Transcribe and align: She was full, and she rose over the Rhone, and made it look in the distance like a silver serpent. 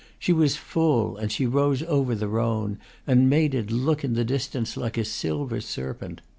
She 0.17 0.33
was 0.33 0.55
full, 0.55 1.15
and 1.15 1.31
she 1.31 1.45
rose 1.45 1.83
over 1.83 2.15
the 2.15 2.27
Rhone, 2.27 2.79
and 3.05 3.29
made 3.29 3.53
it 3.53 3.69
look 3.69 4.03
in 4.03 4.13
the 4.15 4.25
distance 4.25 4.75
like 4.75 4.97
a 4.97 5.05
silver 5.05 5.61
serpent. 5.61 6.21